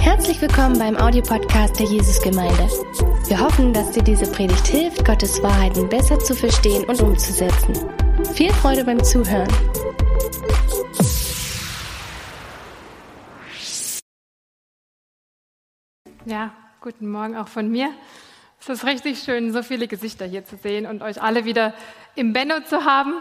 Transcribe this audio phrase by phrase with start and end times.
[0.00, 2.68] Herzlich willkommen beim Audiopodcast der Jesusgemeinde.
[3.26, 7.74] Wir hoffen, dass dir diese Predigt hilft, Gottes Wahrheiten besser zu verstehen und umzusetzen.
[8.34, 9.48] Viel Freude beim Zuhören.
[16.26, 16.52] Ja,
[16.82, 17.90] guten Morgen auch von mir.
[18.60, 21.72] Es ist richtig schön, so viele Gesichter hier zu sehen und euch alle wieder
[22.14, 23.14] im Benno zu haben.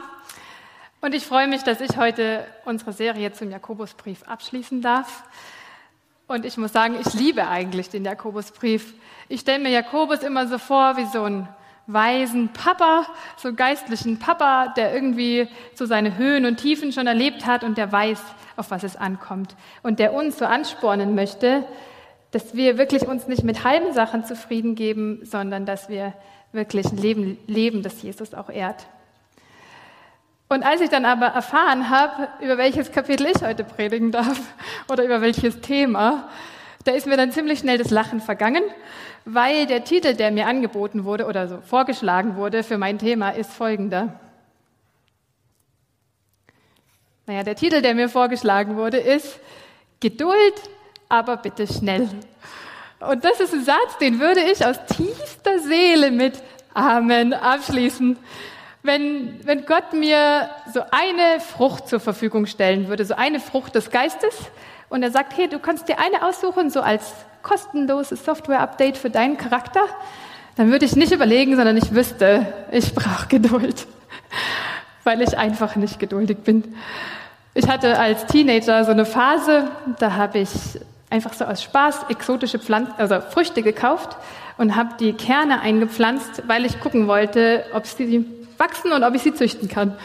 [0.99, 5.23] Und ich freue mich, dass ich heute unsere Serie zum Jakobusbrief abschließen darf.
[6.27, 8.93] Und ich muss sagen, ich liebe eigentlich den Jakobusbrief.
[9.29, 11.47] Ich stelle mir Jakobus immer so vor wie so einen
[11.87, 13.05] weisen Papa,
[13.37, 17.77] so einen geistlichen Papa, der irgendwie so seine Höhen und Tiefen schon erlebt hat und
[17.77, 18.21] der weiß,
[18.57, 19.55] auf was es ankommt.
[19.83, 21.65] Und der uns so anspornen möchte,
[22.31, 26.13] dass wir wirklich uns nicht mit halben Sachen zufrieden geben, sondern dass wir
[26.51, 28.85] wirklich ein Leben leben, das Jesus auch ehrt.
[30.49, 34.39] Und als ich dann aber erfahren habe, über welches Kapitel ich heute predigen darf
[34.87, 36.29] oder über welches Thema,
[36.85, 38.63] da ist mir dann ziemlich schnell das Lachen vergangen,
[39.25, 43.51] weil der Titel, der mir angeboten wurde oder so vorgeschlagen wurde für mein Thema, ist
[43.51, 44.17] folgender.
[47.25, 49.41] Naja, der Titel, der mir vorgeschlagen wurde, ist
[49.99, 50.53] Geduld,
[51.09, 52.07] aber bitte schnell.
[53.01, 56.41] Und das ist ein Satz, den würde ich aus tiefster Seele mit
[56.73, 58.17] Amen abschließen
[58.87, 63.91] wenn, wenn Gott mir so eine Frucht zur Verfügung stellen würde, so eine Frucht des
[63.91, 64.33] Geistes,
[64.89, 69.37] und er sagt, hey, du kannst dir eine aussuchen, so als kostenloses Software-Update für deinen
[69.37, 69.81] Charakter,
[70.55, 73.85] dann würde ich nicht überlegen, sondern ich wüsste, ich brauche Geduld,
[75.03, 76.75] weil ich einfach nicht geduldig bin.
[77.53, 80.49] Ich hatte als Teenager so eine Phase, da habe ich
[81.09, 84.15] einfach so aus Spaß exotische Pflanzen, also Früchte gekauft
[84.57, 88.25] und habe die Kerne eingepflanzt, weil ich gucken wollte, ob sie
[88.57, 89.97] wachsen und ob ich sie züchten kann.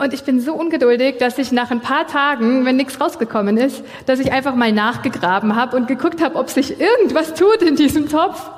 [0.00, 3.82] Und ich bin so ungeduldig, dass ich nach ein paar Tagen, wenn nichts rausgekommen ist,
[4.06, 8.08] dass ich einfach mal nachgegraben habe und geguckt habe, ob sich irgendwas tut in diesem
[8.08, 8.48] Topf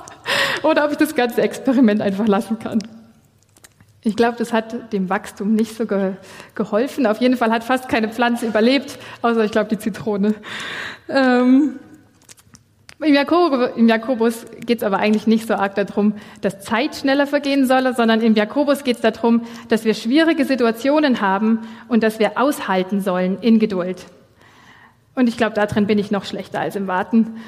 [0.62, 2.80] oder ob ich das ganze Experiment einfach lassen kann.
[4.02, 6.12] Ich glaube, das hat dem Wachstum nicht so ge
[6.54, 7.06] geholfen.
[7.06, 10.34] Auf jeden Fall hat fast keine Pflanze überlebt, außer ich glaube die Zitrone.
[11.08, 11.78] Ähm,
[13.02, 17.26] im, Jakob, im Jakobus geht es aber eigentlich nicht so arg darum, dass Zeit schneller
[17.26, 22.18] vergehen soll, sondern im Jakobus geht es darum, dass wir schwierige Situationen haben und dass
[22.18, 24.06] wir aushalten sollen in Geduld.
[25.14, 27.40] Und ich glaube, darin bin ich noch schlechter als im Warten.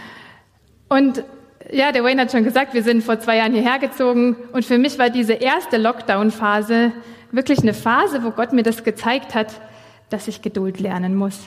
[0.88, 1.24] Und
[1.70, 4.78] ja, der Wayne hat schon gesagt, wir sind vor zwei Jahren hierher gezogen und für
[4.78, 6.92] mich war diese erste Lockdown-Phase
[7.30, 9.60] wirklich eine Phase, wo Gott mir das gezeigt hat,
[10.10, 11.38] dass ich Geduld lernen muss.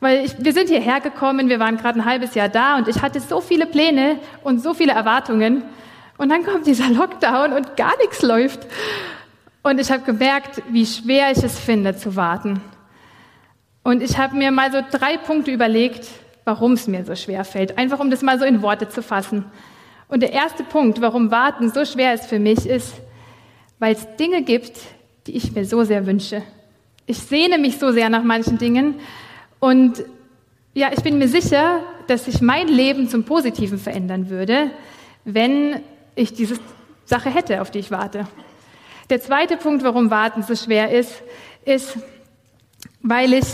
[0.00, 3.02] Weil ich, wir sind hierher gekommen, wir waren gerade ein halbes Jahr da und ich
[3.02, 5.62] hatte so viele Pläne und so viele Erwartungen.
[6.16, 8.66] Und dann kommt dieser Lockdown und gar nichts läuft.
[9.62, 12.62] Und ich habe gemerkt, wie schwer ich es finde zu warten.
[13.82, 16.06] Und ich habe mir mal so drei Punkte überlegt,
[16.44, 17.76] warum es mir so schwer fällt.
[17.76, 19.44] Einfach um das mal so in Worte zu fassen.
[20.08, 22.94] Und der erste Punkt, warum Warten so schwer ist für mich, ist,
[23.78, 24.78] weil es Dinge gibt,
[25.26, 26.42] die ich mir so sehr wünsche.
[27.06, 28.96] Ich sehne mich so sehr nach manchen Dingen,
[29.60, 30.04] und
[30.74, 34.70] ja, ich bin mir sicher, dass sich mein Leben zum Positiven verändern würde,
[35.24, 35.80] wenn
[36.14, 36.58] ich diese
[37.04, 38.26] Sache hätte, auf die ich warte.
[39.10, 41.22] Der zweite Punkt, warum Warten so schwer ist,
[41.64, 41.98] ist,
[43.02, 43.44] weil ich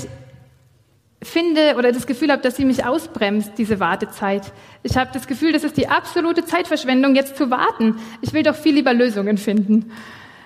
[1.23, 4.53] finde oder das Gefühl habe, dass sie mich ausbremst, diese Wartezeit.
[4.83, 7.99] Ich habe das Gefühl, das ist die absolute Zeitverschwendung, jetzt zu warten.
[8.21, 9.91] Ich will doch viel lieber Lösungen finden.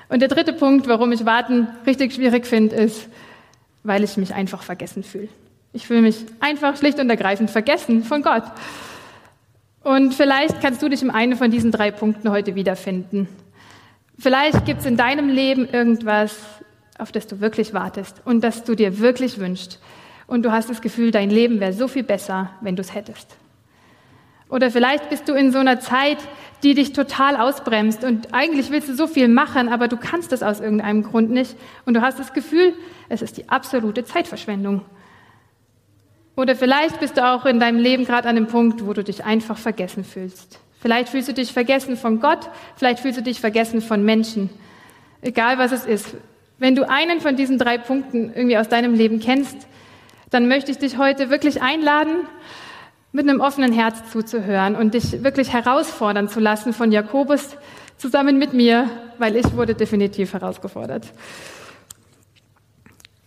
[0.09, 3.09] Und der dritte Punkt, warum ich Warten richtig schwierig finde, ist,
[3.83, 5.29] weil ich mich einfach vergessen fühle.
[5.73, 8.43] Ich fühle mich einfach schlicht und ergreifend vergessen von Gott.
[9.83, 13.29] Und vielleicht kannst du dich in einem von diesen drei Punkten heute wiederfinden.
[14.19, 16.37] Vielleicht gibt es in deinem Leben irgendwas,
[16.99, 19.81] auf das du wirklich wartest und das du dir wirklich wünschst.
[20.27, 23.37] Und du hast das Gefühl, dein Leben wäre so viel besser, wenn du es hättest.
[24.51, 26.19] Oder vielleicht bist du in so einer Zeit,
[26.63, 30.43] die dich total ausbremst und eigentlich willst du so viel machen, aber du kannst es
[30.43, 31.57] aus irgendeinem Grund nicht.
[31.87, 32.75] Und du hast das Gefühl,
[33.09, 34.83] es ist die absolute Zeitverschwendung.
[36.41, 39.27] Oder vielleicht bist du auch in deinem Leben gerade an dem Punkt, wo du dich
[39.27, 40.59] einfach vergessen fühlst.
[40.81, 44.49] Vielleicht fühlst du dich vergessen von Gott, vielleicht fühlst du dich vergessen von Menschen.
[45.21, 46.17] Egal was es ist.
[46.57, 49.69] Wenn du einen von diesen drei Punkten irgendwie aus deinem Leben kennst,
[50.31, 52.27] dann möchte ich dich heute wirklich einladen,
[53.13, 57.59] mit einem offenen Herz zuzuhören und dich wirklich herausfordern zu lassen von Jakobus
[57.99, 58.89] zusammen mit mir,
[59.19, 61.07] weil ich wurde definitiv herausgefordert.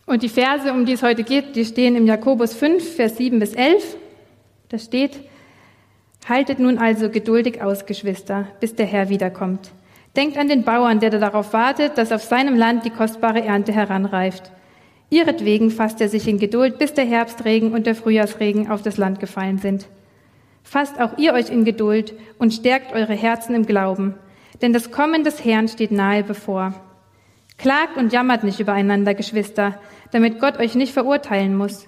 [0.05, 3.39] Und die Verse, um die es heute geht, die stehen im Jakobus 5, Vers 7
[3.39, 3.97] bis 11.
[4.69, 5.21] Da steht,
[6.27, 9.71] Haltet nun also geduldig aus, Geschwister, bis der Herr wiederkommt.
[10.15, 14.51] Denkt an den Bauern, der darauf wartet, dass auf seinem Land die kostbare Ernte heranreift.
[15.09, 19.19] Ihretwegen fasst er sich in Geduld, bis der Herbstregen und der Frühjahrsregen auf das Land
[19.19, 19.87] gefallen sind.
[20.63, 24.15] Fasst auch ihr euch in Geduld und stärkt eure Herzen im Glauben,
[24.61, 26.73] denn das Kommen des Herrn steht nahe bevor.
[27.63, 29.79] Klagt und jammert nicht übereinander, Geschwister,
[30.11, 31.87] damit Gott euch nicht verurteilen muss.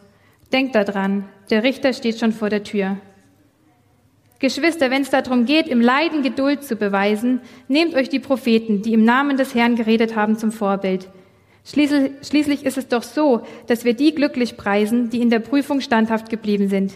[0.53, 2.95] Denkt daran, der Richter steht schon vor der Tür.
[4.39, 8.93] Geschwister, wenn es darum geht, im Leiden Geduld zu beweisen, nehmt euch die Propheten, die
[8.93, 11.09] im Namen des Herrn geredet haben, zum Vorbild.
[11.65, 16.29] Schließlich, ist es doch so, dass wir die glücklich preisen, die in der Prüfung standhaft
[16.29, 16.93] geblieben sind.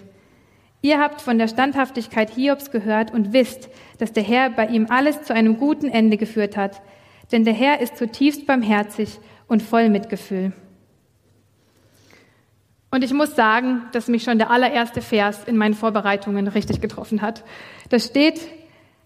[0.81, 3.68] Ihr habt von der Standhaftigkeit Hiobs gehört und wisst,
[3.98, 6.81] dass der Herr bei ihm alles zu einem guten Ende geführt hat.
[7.31, 10.54] Denn der Herr ist zutiefst barmherzig und voll Mitgefühl.
[12.92, 17.22] Und ich muss sagen, dass mich schon der allererste Vers in meinen Vorbereitungen richtig getroffen
[17.22, 17.44] hat.
[17.90, 18.42] Da steht,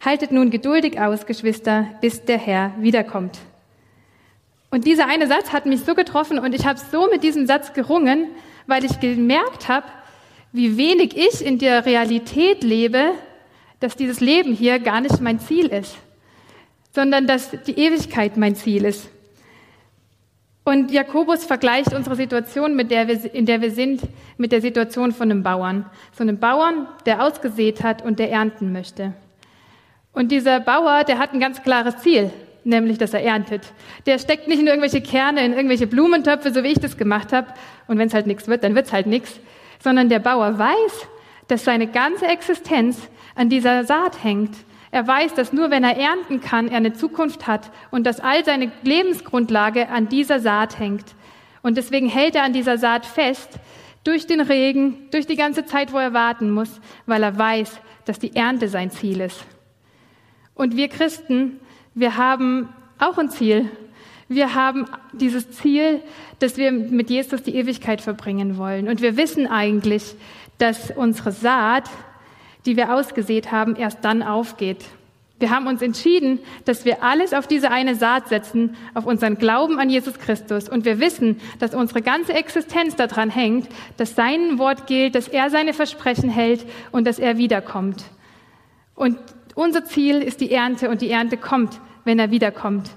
[0.04, 3.40] haltet nun geduldig aus, Geschwister, bis der Herr wiederkommt.
[4.72, 7.74] Und dieser eine Satz hat mich so getroffen und ich habe so mit diesem Satz
[7.74, 8.28] gerungen,
[8.66, 9.86] weil ich gemerkt habe,
[10.52, 13.12] wie wenig ich in der Realität lebe,
[13.82, 15.98] dass dieses Leben hier gar nicht mein Ziel ist,
[16.94, 19.10] sondern dass die Ewigkeit mein Ziel ist.
[20.64, 24.02] Und Jakobus vergleicht unsere Situation, der wir, in der wir sind,
[24.38, 25.86] mit der Situation von einem Bauern.
[26.14, 29.14] So einem Bauern, der ausgesät hat und der ernten möchte.
[30.14, 32.32] Und dieser Bauer, der hat ein ganz klares Ziel,
[32.64, 33.64] nämlich, dass er erntet.
[34.06, 37.48] Der steckt nicht in irgendwelche Kerne, in irgendwelche Blumentöpfe, so wie ich das gemacht habe.
[37.88, 39.40] Und wenn es halt nichts wird, dann wird es halt nichts.
[39.84, 41.08] Sondern der Bauer weiß,
[41.50, 44.56] dass seine ganze Existenz an dieser Saat hängt
[44.94, 48.46] er weiß, dass nur wenn er ernten kann, er eine Zukunft hat und dass all
[48.46, 51.16] seine Lebensgrundlage an dieser Saat hängt.
[51.64, 53.58] Und deswegen hält er an dieser Saat fest,
[54.04, 58.20] durch den Regen, durch die ganze Zeit, wo er warten muss, weil er weiß, dass
[58.20, 59.44] die Ernte sein Ziel ist.
[60.54, 61.60] Und wir Christen,
[61.96, 62.70] wir haben
[63.00, 63.72] auch ein Ziel.
[64.28, 66.02] Wir haben dieses Ziel,
[66.38, 68.88] dass wir mit Jesus die Ewigkeit verbringen wollen.
[68.88, 70.16] Und wir wissen eigentlich,
[70.60, 71.90] dass unsere Saat
[72.66, 74.86] die wir ausgesät haben, erst dann aufgeht.
[75.40, 79.78] Wir haben uns entschieden, dass wir alles auf diese eine Saat setzen, auf unseren Glauben
[79.78, 80.70] an Jesus Christus.
[80.70, 83.68] Und wir wissen, dass unsere ganze Existenz daran hängt,
[83.98, 88.06] dass sein Wort gilt, dass er seine Versprechen hält und dass er wiederkommt.
[88.96, 89.18] Und
[89.56, 92.92] unser Ziel ist die Ernte und die Ernte kommt, wenn er wiederkommt.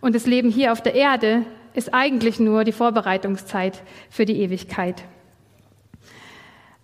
[0.00, 5.04] Und das Leben hier auf der Erde ist eigentlich nur die Vorbereitungszeit für die Ewigkeit.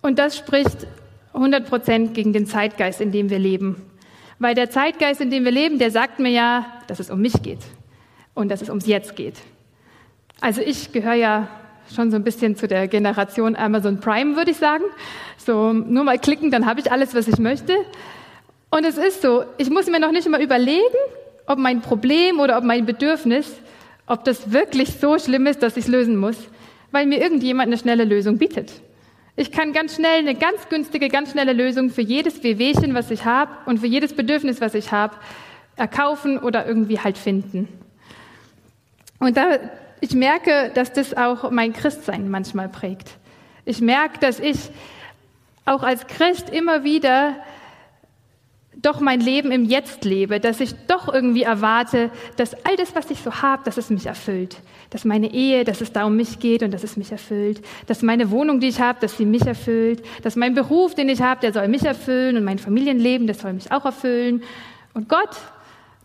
[0.00, 0.86] Und das spricht
[1.32, 3.76] 100 Prozent gegen den Zeitgeist, in dem wir leben.
[4.38, 7.42] Weil der Zeitgeist, in dem wir leben, der sagt mir ja, dass es um mich
[7.42, 7.60] geht
[8.34, 9.34] und dass es ums Jetzt geht.
[10.40, 11.48] Also ich gehöre ja
[11.94, 14.84] schon so ein bisschen zu der Generation Amazon Prime, würde ich sagen.
[15.36, 17.74] So nur mal klicken, dann habe ich alles, was ich möchte.
[18.70, 20.82] Und es ist so, ich muss mir noch nicht mal überlegen,
[21.46, 23.50] ob mein Problem oder ob mein Bedürfnis,
[24.06, 26.36] ob das wirklich so schlimm ist, dass ich es lösen muss,
[26.92, 28.72] weil mir irgendjemand eine schnelle Lösung bietet.
[29.40, 33.24] Ich kann ganz schnell eine ganz günstige, ganz schnelle Lösung für jedes Wehwehchen, was ich
[33.24, 35.14] habe und für jedes Bedürfnis, was ich habe,
[35.76, 37.68] erkaufen oder irgendwie halt finden.
[39.20, 39.60] Und da,
[40.00, 43.10] ich merke, dass das auch mein Christsein manchmal prägt.
[43.64, 44.58] Ich merke, dass ich
[45.66, 47.36] auch als Christ immer wieder
[48.80, 53.10] doch mein Leben im Jetzt lebe, dass ich doch irgendwie erwarte, dass all das, was
[53.10, 54.56] ich so habe, dass es mich erfüllt.
[54.90, 57.60] Dass meine Ehe, dass es da um mich geht und dass es mich erfüllt.
[57.86, 60.02] Dass meine Wohnung, die ich habe, dass sie mich erfüllt.
[60.22, 63.52] Dass mein Beruf, den ich habe, der soll mich erfüllen und mein Familienleben, das soll
[63.52, 64.42] mich auch erfüllen.
[64.94, 65.36] Und Gott,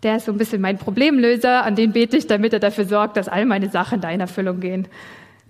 [0.01, 3.18] der ist so ein bisschen mein Problemlöser, an den bete ich, damit er dafür sorgt,
[3.18, 4.88] dass all meine Sachen da in Erfüllung gehen.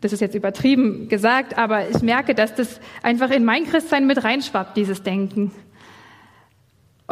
[0.02, 4.26] Das ist jetzt übertrieben gesagt, aber ich merke, dass das einfach in mein Christsein mit
[4.26, 5.52] reinschwappt, dieses Denken.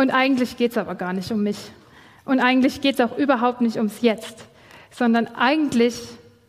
[0.02, 1.60] Und eigentlich geht es aber gar nicht um mich.
[2.26, 4.46] Und eigentlich geht es auch überhaupt nicht ums Jetzt,
[4.90, 5.94] sondern eigentlich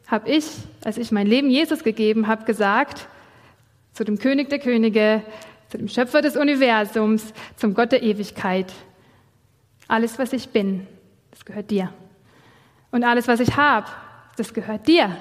[0.06, 0.46] habe ich,
[0.82, 3.08] als ich mein Leben Jesus gegeben habe, gesagt,
[3.92, 5.22] zu dem König der Könige,
[5.68, 8.72] zu dem Schöpfer des Universums, zum Gott der Ewigkeit,
[9.86, 10.86] alles, was ich bin,
[11.30, 11.92] das gehört dir.
[12.90, 13.86] Und alles, was ich habe,
[14.38, 15.14] das gehört dir.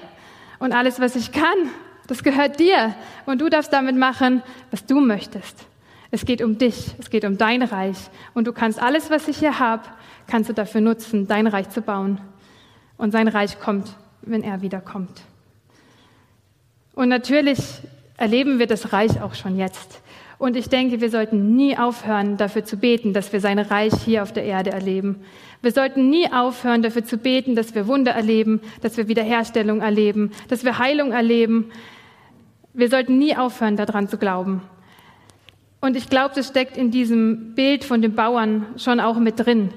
[0.58, 1.70] Und alles, was ich kann,
[2.08, 2.96] das gehört dir.
[3.26, 5.66] Und du darfst damit machen, was du möchtest.
[6.12, 7.98] Es geht um dich, es geht um dein Reich.
[8.34, 9.84] Und du kannst alles, was ich hier habe,
[10.28, 12.20] kannst du dafür nutzen, dein Reich zu bauen.
[12.98, 15.22] Und sein Reich kommt, wenn er wiederkommt.
[16.94, 17.60] Und natürlich
[18.18, 20.02] erleben wir das Reich auch schon jetzt.
[20.38, 24.24] Und ich denke, wir sollten nie aufhören, dafür zu beten, dass wir sein Reich hier
[24.24, 25.24] auf der Erde erleben.
[25.62, 30.32] Wir sollten nie aufhören, dafür zu beten, dass wir Wunder erleben, dass wir Wiederherstellung erleben,
[30.50, 31.72] dass wir Heilung erleben.
[32.74, 34.62] Wir sollten nie aufhören, daran zu glauben.
[35.82, 39.74] Und ich glaube, das steckt in diesem Bild von dem Bauern schon auch mit drin.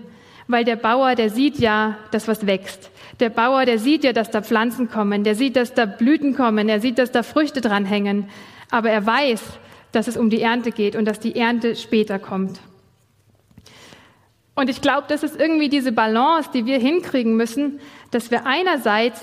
[0.46, 2.90] Weil der Bauer, der sieht ja, dass was wächst.
[3.20, 6.68] Der Bauer, der sieht ja, dass da Pflanzen kommen, der sieht, dass da Blüten kommen,
[6.68, 8.28] er sieht, dass da Früchte dranhängen,
[8.70, 9.42] aber er weiß,
[9.92, 12.61] dass es um die Ernte geht und dass die Ernte später kommt.
[14.56, 17.80] Und ich glaube, das ist irgendwie diese Balance, die wir hinkriegen müssen,
[18.11, 19.20] dass wir einerseits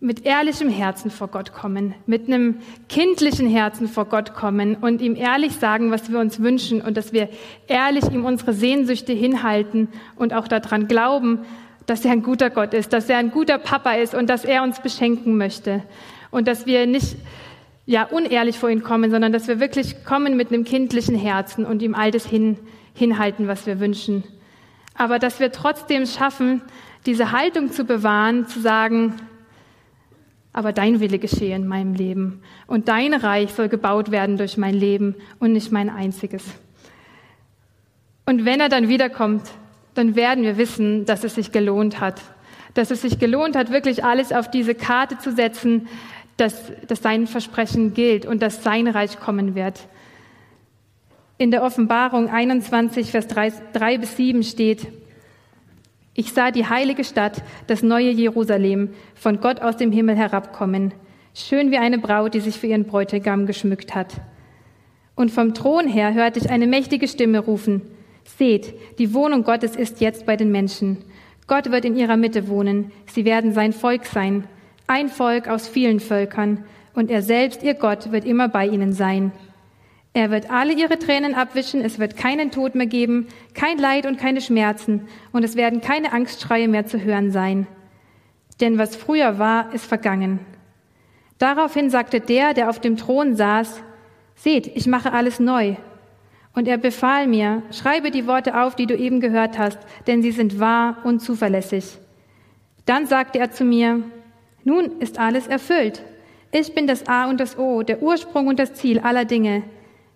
[0.00, 2.56] mit ehrlichem Herzen vor Gott kommen, mit einem
[2.88, 7.12] kindlichen Herzen vor Gott kommen und ihm ehrlich sagen, was wir uns wünschen und dass
[7.12, 7.28] wir
[7.68, 11.40] ehrlich ihm unsere Sehnsüchte hinhalten und auch daran glauben,
[11.84, 14.62] dass er ein guter Gott ist, dass er ein guter Papa ist und dass er
[14.62, 15.82] uns beschenken möchte
[16.30, 17.16] und dass wir nicht
[17.84, 21.82] ja unehrlich vor ihn kommen, sondern dass wir wirklich kommen mit einem kindlichen Herzen und
[21.82, 22.56] ihm all das hin,
[22.94, 24.24] hinhalten, was wir wünschen.
[24.94, 26.62] Aber dass wir trotzdem schaffen,
[27.04, 29.14] diese Haltung zu bewahren, zu sagen,
[30.52, 34.74] aber dein Wille geschehe in meinem Leben und dein Reich soll gebaut werden durch mein
[34.74, 36.44] Leben und nicht mein einziges.
[38.26, 39.42] Und wenn er dann wiederkommt,
[39.94, 42.20] dann werden wir wissen, dass es sich gelohnt hat,
[42.74, 45.88] dass es sich gelohnt hat, wirklich alles auf diese Karte zu setzen,
[46.36, 49.80] dass, dass sein Versprechen gilt und dass sein Reich kommen wird.
[51.38, 54.86] In der Offenbarung 21, Vers 3, 3 bis 7 steht,
[56.14, 60.92] ich sah die heilige Stadt, das neue Jerusalem, von Gott aus dem Himmel herabkommen,
[61.34, 64.20] schön wie eine Braut, die sich für ihren Bräutigam geschmückt hat.
[65.14, 67.82] Und vom Thron her hörte ich eine mächtige Stimme rufen,
[68.24, 70.98] Seht, die Wohnung Gottes ist jetzt bei den Menschen.
[71.46, 74.44] Gott wird in ihrer Mitte wohnen, sie werden sein Volk sein,
[74.86, 76.64] ein Volk aus vielen Völkern,
[76.94, 79.32] und er selbst, ihr Gott, wird immer bei ihnen sein.
[80.12, 84.18] Er wird alle ihre Tränen abwischen, es wird keinen Tod mehr geben, kein Leid und
[84.18, 87.66] keine Schmerzen, und es werden keine Angstschreie mehr zu hören sein.
[88.60, 90.40] Denn was früher war, ist vergangen.
[91.38, 93.82] Daraufhin sagte der, der auf dem Thron saß,
[94.34, 95.76] Seht, ich mache alles neu.
[96.54, 100.32] Und er befahl mir, schreibe die Worte auf, die du eben gehört hast, denn sie
[100.32, 101.98] sind wahr und zuverlässig.
[102.86, 104.02] Dann sagte er zu mir,
[104.64, 106.02] nun ist alles erfüllt.
[106.52, 109.62] Ich bin das A und das O, der Ursprung und das Ziel aller Dinge.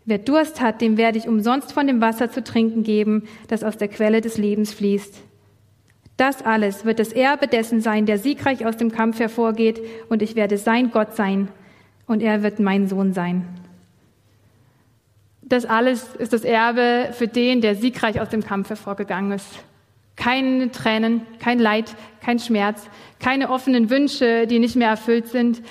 [0.07, 3.77] Wer Durst hat, dem werde ich umsonst von dem Wasser zu trinken geben, das aus
[3.79, 5.23] der Quelle des Lebens fließt.
[6.17, 10.37] Das alles wird das Erbe dessen sein, der siegreich aus dem Kampf hervorgeht, und ich
[10.37, 11.49] werde sein Gott sein,
[12.07, 13.49] und er wird mein Sohn sein.
[15.43, 19.49] Das alles ist das Erbe für den, der siegreich aus dem Kampf hervorgegangen ist.
[20.17, 22.89] Keine Tränen, kein Leid, kein Schmerz,
[23.21, 25.63] keine offenen Wünsche, die nicht mehr erfüllt sind.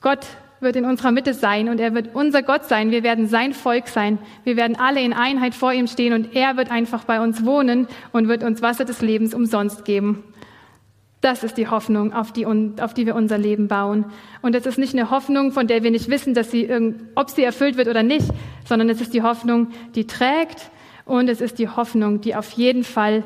[0.00, 0.26] Gott
[0.62, 2.90] wird in unserer Mitte sein und er wird unser Gott sein.
[2.90, 4.18] Wir werden sein Volk sein.
[4.44, 7.88] Wir werden alle in Einheit vor ihm stehen und er wird einfach bei uns wohnen
[8.12, 10.24] und wird uns Wasser des Lebens umsonst geben.
[11.20, 14.06] Das ist die Hoffnung, auf die, auf die wir unser Leben bauen.
[14.42, 16.68] Und es ist nicht eine Hoffnung, von der wir nicht wissen, dass sie,
[17.14, 18.26] ob sie erfüllt wird oder nicht,
[18.64, 20.70] sondern es ist die Hoffnung, die trägt
[21.04, 23.22] und es ist die Hoffnung, die auf jeden Fall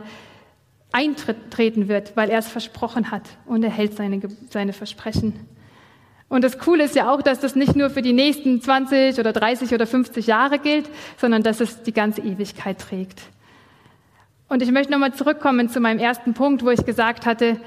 [0.92, 5.34] eintreten wird, weil er es versprochen hat und er hält seine, seine Versprechen.
[6.28, 9.32] Und das Coole ist ja auch, dass das nicht nur für die nächsten 20 oder
[9.32, 13.22] 30 oder 50 Jahre gilt, sondern dass es die ganze Ewigkeit trägt.
[14.48, 17.60] Und ich möchte nochmal zurückkommen zu meinem ersten Punkt, wo ich gesagt hatte,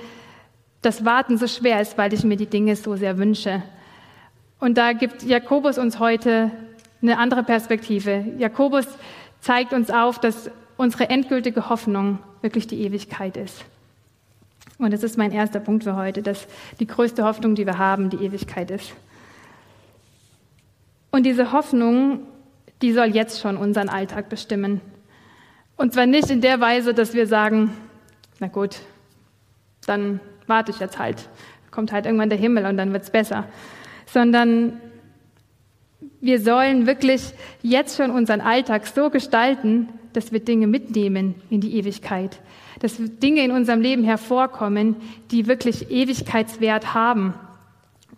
[0.82, 3.64] dass Warten so schwer ist, weil ich mir die Dinge so sehr wünsche.
[4.60, 6.52] Und da gibt Jakobus uns heute
[7.02, 8.26] eine andere Perspektive.
[8.38, 8.86] Jakobus
[9.40, 13.64] zeigt uns auf, dass unsere endgültige Hoffnung wirklich die Ewigkeit ist.
[14.80, 16.48] Und das ist mein erster Punkt für heute, dass
[16.80, 18.94] die größte Hoffnung, die wir haben, die Ewigkeit ist.
[21.12, 22.22] Und diese Hoffnung,
[22.82, 24.80] die soll jetzt schon unseren Alltag bestimmen.
[25.76, 27.74] Und zwar nicht in der Weise, dass wir sagen,
[28.40, 28.80] na gut,
[29.86, 31.28] dann warte ich jetzt halt.
[31.72, 33.46] Kommt halt irgendwann der Himmel und dann wird's besser.
[34.06, 34.80] Sondern
[36.22, 41.76] wir sollen wirklich jetzt schon unseren Alltag so gestalten, dass wir Dinge mitnehmen in die
[41.76, 42.40] Ewigkeit
[42.80, 44.96] dass Dinge in unserem Leben hervorkommen,
[45.32, 47.34] die wirklich Ewigkeitswert haben.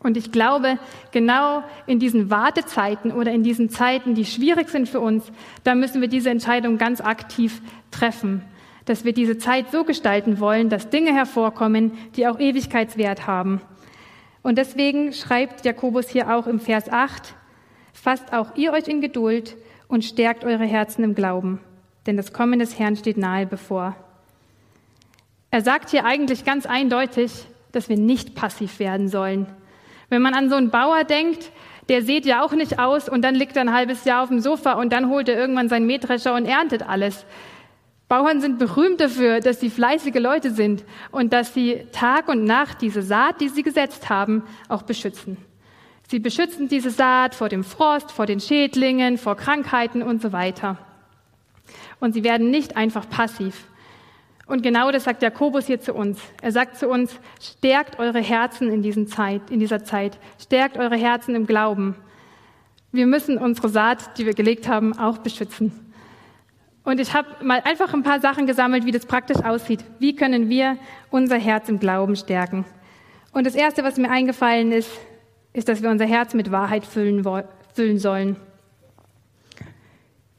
[0.04, 0.80] Und ich glaube,
[1.12, 5.32] genau in diesen Wartezeiten oder in diesen Zeiten, die schwierig sind für uns,
[5.64, 8.42] da müssen wir diese Entscheidung ganz aktiv treffen,
[8.86, 13.62] dass wir diese Zeit so gestalten wollen, dass Dinge hervorkommen, die auch Ewigkeitswert haben.
[14.42, 17.36] Und deswegen schreibt Jakobus hier auch im Vers 8,
[17.94, 19.56] fasst auch ihr euch in Geduld
[19.88, 21.60] und stärkt eure Herzen im Glauben,
[22.08, 23.96] denn das Kommen des Herrn steht nahe bevor.
[25.52, 27.32] Er sagt hier eigentlich ganz eindeutig,
[27.74, 29.48] dass wir nicht passiv werden sollen.
[30.10, 31.52] Wenn man an so einen Bauer denkt,
[31.90, 34.40] der sieht ja auch nicht aus und dann liegt er ein halbes Jahr auf dem
[34.40, 37.26] Sofa und dann holt er irgendwann seinen Mähdrescher und erntet alles.
[38.08, 42.82] Bauern sind berühmt dafür, dass sie fleißige Leute sind und dass sie Tag und Nacht
[42.82, 45.38] diese Saat, die sie gesetzt haben, auch beschützen.
[46.10, 50.78] Sie beschützen diese Saat vor dem Frost, vor den Schädlingen, vor Krankheiten und so weiter.
[52.00, 53.66] Und sie werden nicht einfach passiv.
[54.52, 56.20] Und genau das sagt Jakobus hier zu uns.
[56.42, 60.20] Er sagt zu uns, stärkt eure Herzen in, diesen Zeit, in dieser Zeit.
[60.44, 61.96] Stärkt eure Herzen im Glauben.
[62.92, 65.72] Wir müssen unsere Saat, die wir gelegt haben, auch beschützen.
[66.84, 69.86] Und ich habe mal einfach ein paar Sachen gesammelt, wie das praktisch aussieht.
[70.00, 70.76] Wie können wir
[71.12, 72.66] unser Herz im Glauben stärken?
[73.32, 74.92] Und das Erste, was mir eingefallen ist,
[75.54, 77.24] ist, dass wir unser Herz mit Wahrheit füllen,
[77.74, 78.36] füllen sollen.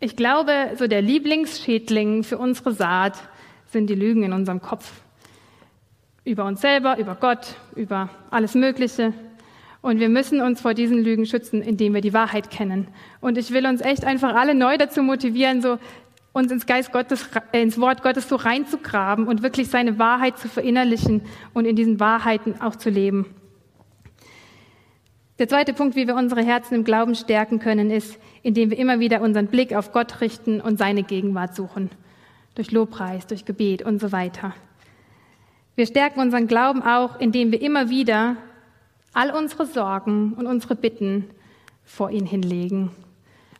[0.00, 3.14] Ich glaube, so der Lieblingsschädling für unsere Saat
[3.72, 4.92] sind die Lügen in unserem Kopf.
[6.24, 9.12] Über uns selber, über Gott, über alles Mögliche.
[9.80, 12.86] Und wir müssen uns vor diesen Lügen schützen, indem wir die Wahrheit kennen.
[13.20, 15.78] Und ich will uns echt einfach alle neu dazu motivieren, so
[16.32, 21.22] uns ins Geist Gottes, ins Wort Gottes so reinzugraben und wirklich seine Wahrheit zu verinnerlichen
[21.52, 23.26] und in diesen Wahrheiten auch zu leben.
[25.38, 29.00] Der zweite Punkt, wie wir unsere Herzen im Glauben stärken können, ist, indem wir immer
[29.00, 31.90] wieder unseren Blick auf Gott richten und seine Gegenwart suchen
[32.54, 34.54] durch Lobpreis, durch Gebet und so weiter.
[35.74, 38.36] Wir stärken unseren Glauben auch, indem wir immer wieder
[39.14, 41.26] all unsere Sorgen und unsere Bitten
[41.84, 42.90] vor ihn hinlegen,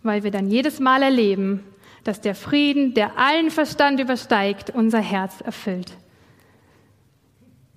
[0.02, 1.64] weil wir dann jedes Mal erleben,
[2.04, 5.92] dass der Frieden, der allen Verstand übersteigt, unser Herz erfüllt.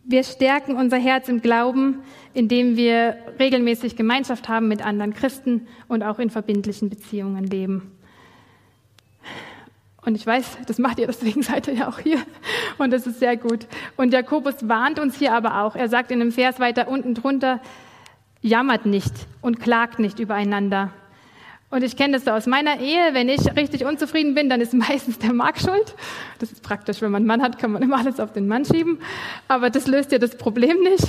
[0.04, 2.04] Wir stärken unser Herz im Glauben,
[2.34, 7.92] indem wir regelmäßig Gemeinschaft haben mit anderen Christen und auch in verbindlichen Beziehungen leben.
[10.06, 12.20] Und ich weiß, das macht ihr, deswegen seid ihr ja auch hier.
[12.78, 13.68] Und das ist sehr gut.
[13.98, 15.76] Und Jakobus warnt uns hier aber auch.
[15.76, 17.60] Er sagt in einem Vers weiter unten drunter,
[18.42, 20.92] jammert nicht und klagt nicht übereinander.
[21.72, 23.14] Und ich kenne das so aus meiner Ehe.
[23.14, 25.96] Wenn ich richtig unzufrieden bin, dann ist meistens der Mark schuld.
[26.40, 27.02] Das ist praktisch.
[27.02, 29.00] Wenn man einen Mann hat, kann man immer alles auf den Mann schieben.
[29.48, 31.08] Aber das löst ja das Problem nicht.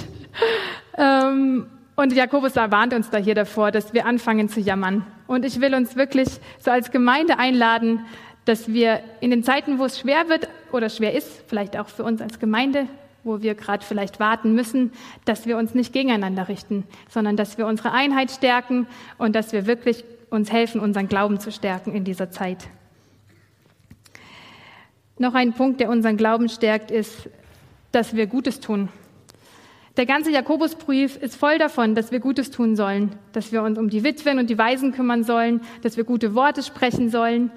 [0.96, 5.06] Ähm, und Jakobus warnt uns da hier davor, dass wir anfangen zu jammern.
[5.26, 8.04] Und ich will uns wirklich so als Gemeinde einladen,
[8.46, 12.04] dass wir in den Zeiten, wo es schwer wird oder schwer ist, vielleicht auch für
[12.04, 12.86] uns als Gemeinde,
[13.24, 14.92] wo wir gerade vielleicht warten müssen,
[15.24, 18.86] dass wir uns nicht gegeneinander richten, sondern dass wir unsere Einheit stärken
[19.18, 22.68] und dass wir wirklich uns helfen, unseren Glauben zu stärken in dieser Zeit.
[25.18, 27.28] Noch ein Punkt, der unseren Glauben stärkt, ist,
[27.90, 28.90] dass wir Gutes tun.
[29.96, 33.88] Der ganze Jakobusbrief ist voll davon, dass wir Gutes tun sollen, dass wir uns um
[33.88, 37.50] die Witwen und die Waisen kümmern sollen, dass wir gute Worte sprechen sollen.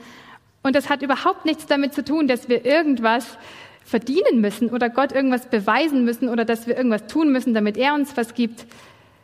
[0.61, 3.37] Und das hat überhaupt nichts damit zu tun, dass wir irgendwas
[3.83, 7.95] verdienen müssen oder Gott irgendwas beweisen müssen oder dass wir irgendwas tun müssen, damit er
[7.95, 8.65] uns was gibt,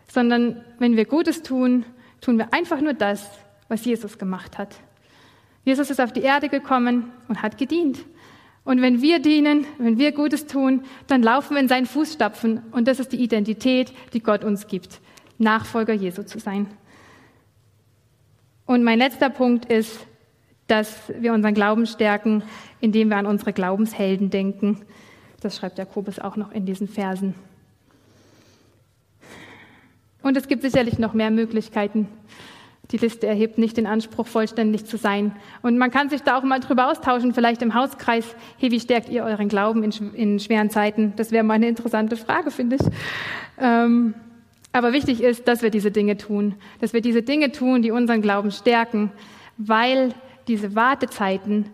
[0.07, 1.85] sondern wenn wir Gutes tun,
[2.21, 3.29] tun wir einfach nur das,
[3.67, 4.75] was Jesus gemacht hat.
[5.65, 8.05] Jesus ist auf die Erde gekommen und hat gedient.
[8.63, 12.63] Und wenn wir dienen, wenn wir Gutes tun, dann laufen wir in seinen Fußstapfen.
[12.71, 15.01] Und das ist die Identität, die Gott uns gibt,
[15.37, 16.67] Nachfolger Jesu zu sein.
[18.65, 20.07] Und mein letzter Punkt ist,
[20.67, 22.43] dass wir unseren Glauben stärken,
[22.81, 24.81] indem wir an unsere Glaubenshelden denken.
[25.41, 27.35] Das schreibt Jakobus auch noch in diesen Versen.
[30.23, 32.07] Und es gibt sicherlich noch mehr Möglichkeiten.
[32.91, 35.35] Die Liste erhebt nicht den Anspruch, vollständig zu sein.
[35.61, 38.35] Und man kann sich da auch mal drüber austauschen, vielleicht im Hauskreis.
[38.57, 41.13] Hey, wie stärkt ihr euren Glauben in, schweren Zeiten?
[41.15, 42.81] Das wäre mal eine interessante Frage, finde ich.
[43.59, 44.13] Ähm,
[44.71, 46.55] aber wichtig ist, dass wir diese Dinge tun.
[46.81, 49.11] Dass wir diese Dinge tun, die unseren Glauben stärken,
[49.57, 50.13] weil
[50.47, 51.69] diese Wartezeiten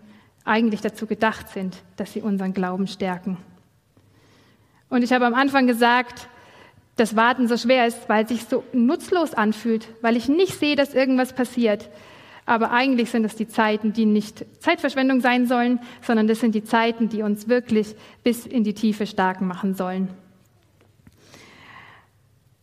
[0.45, 3.37] eigentlich dazu gedacht sind, dass sie unseren Glauben stärken.
[4.89, 6.27] Und ich habe am Anfang gesagt,
[6.95, 10.75] dass Warten so schwer ist, weil es sich so nutzlos anfühlt, weil ich nicht sehe,
[10.75, 11.89] dass irgendwas passiert.
[12.45, 16.63] Aber eigentlich sind es die Zeiten, die nicht Zeitverschwendung sein sollen, sondern das sind die
[16.63, 20.09] Zeiten, die uns wirklich bis in die Tiefe stark machen sollen.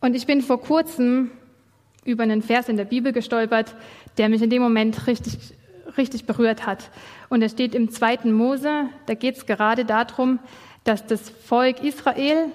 [0.01, 1.31] Und ich bin vor kurzem
[2.05, 3.75] über einen Vers in der Bibel gestolpert,
[4.17, 5.37] der mich in dem Moment richtig
[5.99, 6.89] richtig berührt hat.
[7.29, 10.39] Und er steht im zweiten Mose, da geht es gerade darum,
[10.83, 12.47] dass das Volk Israel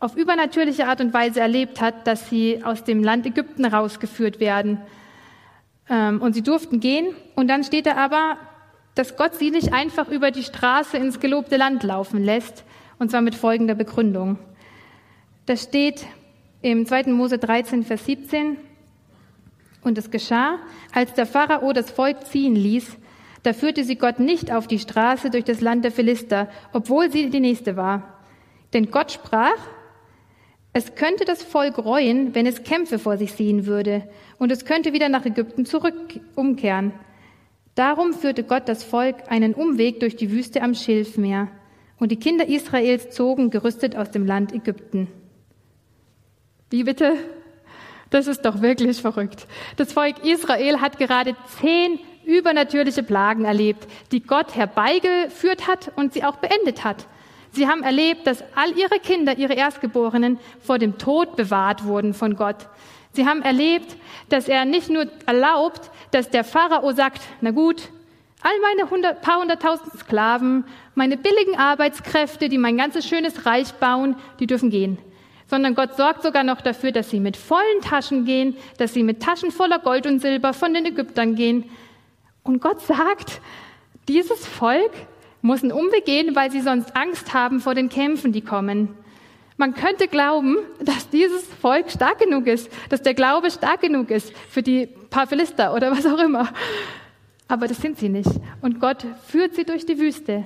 [0.00, 4.78] auf übernatürliche Art und Weise erlebt hat, dass sie aus dem Land Ägypten rausgeführt werden.
[5.88, 7.14] Ähm, und sie durften gehen.
[7.34, 8.36] Und dann steht da aber,
[8.94, 12.64] dass Gott sie nicht einfach über die Straße ins gelobte Land laufen lässt.
[12.98, 14.38] Und zwar mit folgender Begründung.
[15.46, 16.04] Das steht
[16.62, 17.04] im 2.
[17.04, 18.56] Mose 13, Vers 17.
[19.82, 20.58] Und es geschah,
[20.92, 22.96] als der Pharao das Volk ziehen ließ,
[23.42, 27.30] da führte sie Gott nicht auf die Straße durch das Land der Philister, obwohl sie
[27.30, 28.18] die nächste war.
[28.72, 29.56] Denn Gott sprach,
[30.72, 34.92] es könnte das Volk reuen, wenn es Kämpfe vor sich sehen würde, und es könnte
[34.92, 36.92] wieder nach Ägypten zurück umkehren.
[37.74, 41.48] Darum führte Gott das Volk einen Umweg durch die Wüste am Schilfmeer,
[41.98, 45.08] und die Kinder Israels zogen gerüstet aus dem Land Ägypten.
[46.70, 47.16] Wie bitte?
[48.10, 49.46] Das ist doch wirklich verrückt.
[49.76, 56.24] Das Volk Israel hat gerade zehn übernatürliche Plagen erlebt, die Gott herbeigeführt hat und sie
[56.24, 57.06] auch beendet hat.
[57.52, 62.36] Sie haben erlebt, dass all ihre Kinder, ihre Erstgeborenen, vor dem Tod bewahrt wurden von
[62.36, 62.68] Gott.
[63.12, 63.96] Sie haben erlebt,
[64.28, 67.88] dass er nicht nur erlaubt, dass der Pharao sagt, na gut,
[68.42, 74.16] all meine hundert, paar hunderttausend Sklaven, meine billigen Arbeitskräfte, die mein ganzes schönes Reich bauen,
[74.38, 74.98] die dürfen gehen.
[75.48, 79.22] Sondern Gott sorgt sogar noch dafür, dass sie mit vollen Taschen gehen, dass sie mit
[79.22, 81.64] Taschen voller Gold und Silber von den Ägyptern gehen.
[82.42, 83.40] Und Gott sagt,
[84.08, 84.92] dieses Volk
[85.42, 88.94] muss einen Umweg gehen, weil sie sonst Angst haben vor den Kämpfen, die kommen.
[89.56, 94.32] Man könnte glauben, dass dieses Volk stark genug ist, dass der Glaube stark genug ist
[94.48, 96.48] für die paar Philister oder was auch immer.
[97.48, 98.30] Aber das sind sie nicht.
[98.60, 100.44] Und Gott führt sie durch die Wüste.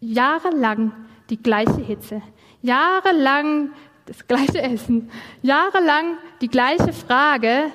[0.00, 0.92] Jahrelang
[1.30, 2.22] die gleiche Hitze.
[2.62, 3.70] Jahrelang
[4.06, 5.10] das gleiche Essen.
[5.42, 7.70] Jahrelang die gleiche Frage,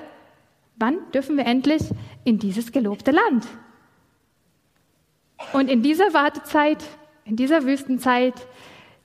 [0.76, 1.82] wann dürfen wir endlich
[2.24, 3.46] in dieses gelobte Land?
[5.52, 6.84] Und in dieser Wartezeit,
[7.24, 8.34] in dieser Wüstenzeit,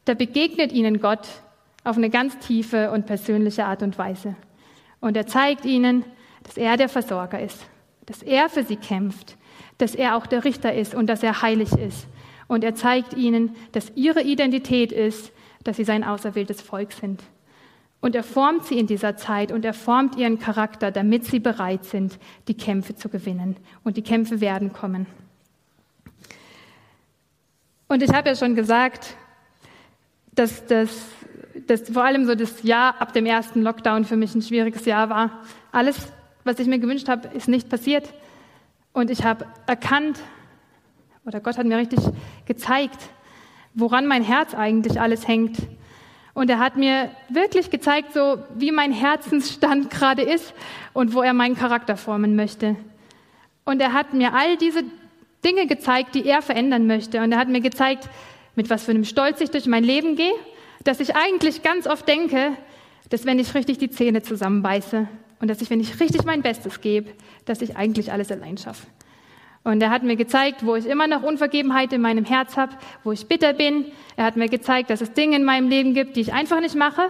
[0.05, 1.27] da begegnet ihnen Gott
[1.83, 4.35] auf eine ganz tiefe und persönliche Art und Weise.
[4.99, 6.03] Und er zeigt ihnen,
[6.43, 7.65] dass er der Versorger ist,
[8.05, 9.37] dass er für sie kämpft,
[9.77, 12.07] dass er auch der Richter ist und dass er heilig ist.
[12.47, 15.31] Und er zeigt ihnen, dass ihre Identität ist,
[15.65, 17.21] dass sie sein auserwähltes Volk sind.
[17.99, 21.83] Und er formt sie in dieser Zeit und er formt ihren Charakter, damit sie bereit
[21.83, 23.57] sind, die Kämpfe zu gewinnen.
[23.83, 25.07] Und die Kämpfe werden kommen.
[27.87, 29.17] Und ich habe ja schon gesagt,
[30.33, 30.89] dass das
[31.67, 35.09] dass vor allem so das Jahr ab dem ersten Lockdown für mich ein schwieriges Jahr
[35.09, 35.41] war.
[35.71, 36.11] Alles,
[36.43, 38.13] was ich mir gewünscht habe, ist nicht passiert.
[38.93, 40.19] Und ich habe erkannt,
[41.25, 41.99] oder Gott hat mir richtig
[42.45, 43.09] gezeigt,
[43.75, 45.57] woran mein Herz eigentlich alles hängt.
[46.33, 50.53] Und er hat mir wirklich gezeigt, so wie mein Herzensstand gerade ist
[50.93, 52.75] und wo er meinen Charakter formen möchte.
[53.65, 54.83] Und er hat mir all diese
[55.43, 57.21] Dinge gezeigt, die er verändern möchte.
[57.21, 58.09] Und er hat mir gezeigt,
[58.55, 60.33] mit was für einem Stolz ich durch mein Leben gehe,
[60.83, 62.53] dass ich eigentlich ganz oft denke,
[63.09, 65.07] dass wenn ich richtig die Zähne zusammenbeiße
[65.39, 67.11] und dass ich, wenn ich richtig mein Bestes gebe,
[67.45, 68.87] dass ich eigentlich alles allein schaffe.
[69.65, 72.73] Und er hat mir gezeigt, wo ich immer noch Unvergebenheit in meinem Herz habe,
[73.03, 73.85] wo ich bitter bin.
[74.15, 76.75] Er hat mir gezeigt, dass es Dinge in meinem Leben gibt, die ich einfach nicht
[76.75, 77.07] mache,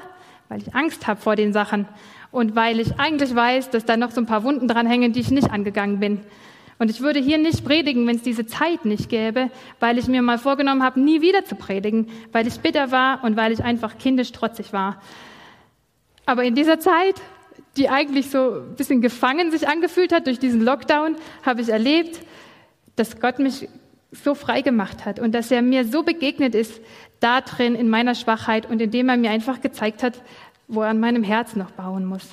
[0.48, 1.86] weil ich Angst habe vor den Sachen
[2.32, 5.32] und weil ich eigentlich weiß, dass da noch so ein paar Wunden dranhängen, die ich
[5.32, 6.22] nicht angegangen bin.
[6.80, 10.22] Und ich würde hier nicht predigen, wenn es diese Zeit nicht gäbe, weil ich mir
[10.22, 13.98] mal vorgenommen habe, nie wieder zu predigen, weil ich bitter war und weil ich einfach
[13.98, 15.02] kindisch trotzig war.
[16.26, 17.16] Aber in dieser Zeit,
[17.76, 22.22] die eigentlich so ein bisschen gefangen sich angefühlt hat durch diesen Lockdown, habe ich erlebt,
[22.96, 23.68] dass Gott mich
[24.12, 26.82] so frei gemacht hat und dass er mir so begegnet ist,
[27.20, 30.22] da drin in meiner Schwachheit und indem er mir einfach gezeigt hat,
[30.68, 32.28] wo er an meinem Herz noch bauen muss.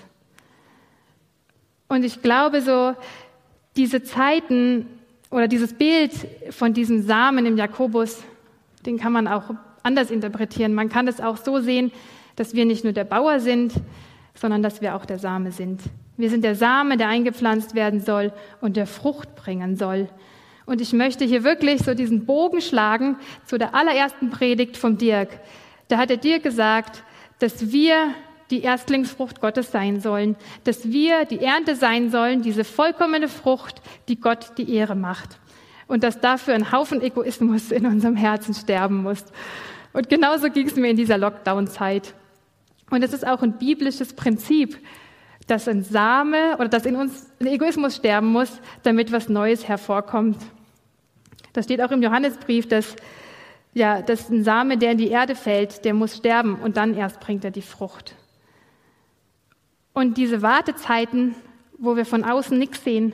[1.88, 2.94] Und ich glaube so,
[3.77, 4.87] diese Zeiten
[5.31, 6.12] oder dieses Bild
[6.51, 8.22] von diesem Samen im Jakobus,
[8.87, 10.75] den kann man auch anders interpretieren.
[10.75, 11.90] Man kann es auch so sehen,
[12.37, 13.75] dass wir nicht nur der Bauer sind,
[14.35, 15.81] sondern dass wir auch der Same sind.
[16.16, 20.09] Wir sind der Same, der eingepflanzt werden soll und der Frucht bringen soll.
[20.66, 25.40] Und ich möchte hier wirklich so diesen Bogen schlagen zu der allerersten Predigt vom Dirk.
[25.88, 27.03] Da hat der Dirk gesagt,
[27.38, 28.14] dass wir
[28.51, 34.20] die Erstlingsfrucht Gottes sein sollen, dass wir die Ernte sein sollen, diese vollkommene Frucht, die
[34.20, 35.38] Gott die Ehre macht.
[35.88, 39.25] Und dass dafür ein Haufen Egoismus in unserem Herzen sterben muss.
[39.92, 42.14] Und genauso ging es mir in dieser Lockdown-Zeit.
[42.90, 44.79] Und es ist auch ein biblisches Prinzip,
[45.46, 50.38] dass ein Same oder dass in uns ein Egoismus sterben muss, damit was Neues hervorkommt.
[51.52, 52.96] Das steht auch im Johannesbrief, dass,
[53.74, 57.20] ja, dass ein Same, der in die Erde fällt, der muss sterben und dann erst
[57.20, 58.14] bringt er die Frucht.
[59.92, 61.35] Und diese Wartezeiten,
[61.76, 63.12] wo wir von außen nichts sehen,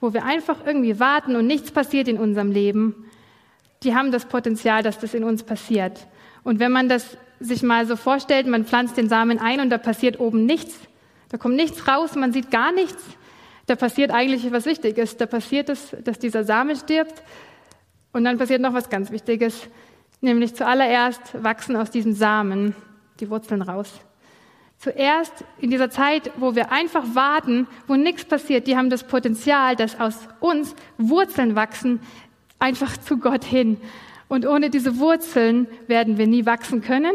[0.00, 3.06] wo wir einfach irgendwie warten und nichts passiert in unserem Leben,
[3.82, 6.06] die haben das Potenzial, dass das in uns passiert.
[6.42, 9.78] Und wenn man das sich mal so vorstellt, man pflanzt den Samen ein und da
[9.78, 10.87] passiert oben nichts,
[11.30, 13.02] da kommt nichts raus, man sieht gar nichts,
[13.66, 15.18] da passiert eigentlich etwas Wichtiges.
[15.18, 17.22] Da passiert es, dass dieser Same stirbt
[18.12, 19.68] und dann passiert noch was ganz Wichtiges,
[20.22, 22.74] nämlich zuallererst wachsen aus diesem Samen
[23.20, 23.92] die Wurzeln raus.
[24.78, 29.76] Zuerst in dieser Zeit, wo wir einfach warten, wo nichts passiert, die haben das Potenzial,
[29.76, 32.00] dass aus uns Wurzeln wachsen,
[32.58, 33.76] einfach zu Gott hin.
[34.28, 37.14] Und ohne diese Wurzeln werden wir nie wachsen können.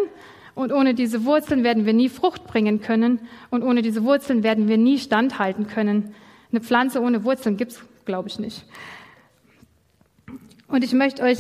[0.56, 3.20] Und ohne diese Wurzeln werden wir nie Frucht bringen können.
[3.50, 6.13] Und ohne diese Wurzeln werden wir nie standhalten können.
[6.52, 8.66] Eine Pflanze ohne Wurzeln gibt's, glaube ich, nicht.
[10.68, 11.39] Und ich möchte euch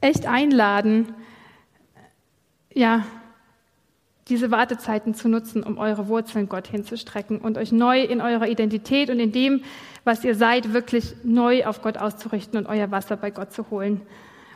[0.00, 1.14] echt einladen,
[2.72, 3.04] ja,
[4.28, 9.10] diese Wartezeiten zu nutzen, um eure Wurzeln Gott hinzustrecken und euch neu in eurer Identität
[9.10, 9.62] und in dem,
[10.04, 14.00] was ihr seid, wirklich neu auf Gott auszurichten und euer Wasser bei Gott zu holen.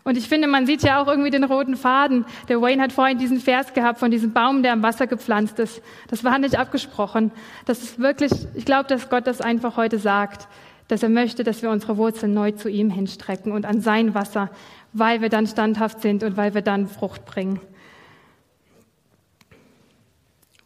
[0.04, 2.26] Und ich finde, man sieht ja auch irgendwie den roten Faden.
[2.48, 5.82] Der Wayne hat vorhin diesen Vers gehabt von diesem Baum, der am Wasser gepflanzt ist.
[6.08, 7.32] Das war nicht abgesprochen.
[7.64, 10.46] Das ist wirklich, ich glaube, dass Gott das einfach heute sagt,
[10.88, 14.50] dass er möchte, dass wir unsere Wurzeln neu zu ihm hinstrecken und an sein Wasser,
[14.92, 17.60] weil wir dann standhaft sind und weil wir dann Frucht bringen.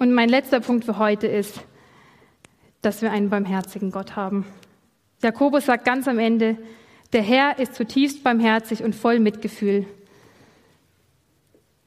[0.01, 1.61] Und mein letzter Punkt für heute ist,
[2.83, 4.47] dass wir einen barmherzigen Gott haben.
[5.23, 6.57] Jakobus sagt ganz am Ende,
[7.13, 9.87] der Herr ist zutiefst barmherzig und voll Mitgefühl.